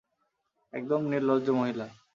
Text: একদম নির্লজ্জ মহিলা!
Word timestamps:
একদম 0.73 1.01
নির্লজ্জ 1.11 1.47
মহিলা! 1.57 1.87